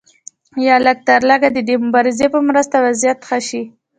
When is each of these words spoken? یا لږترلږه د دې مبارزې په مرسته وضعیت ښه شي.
یا 0.67 0.75
لږترلږه 0.85 1.49
د 1.53 1.57
دې 1.67 1.75
مبارزې 1.85 2.27
په 2.33 2.39
مرسته 2.47 2.75
وضعیت 2.85 3.19
ښه 3.27 3.39
شي. 3.47 3.63